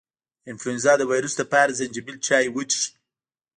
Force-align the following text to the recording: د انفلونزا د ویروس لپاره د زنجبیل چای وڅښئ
د 0.43 0.45
انفلونزا 0.51 0.93
د 0.97 1.01
ویروس 1.11 1.35
لپاره 1.41 1.69
د 1.71 1.77
زنجبیل 1.79 2.17
چای 2.27 2.45
وڅښئ 2.51 2.87